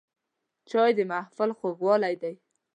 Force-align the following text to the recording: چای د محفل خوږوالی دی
چای 0.69 0.91
د 0.97 0.99
محفل 1.11 1.49
خوږوالی 1.57 2.15
دی 2.21 2.33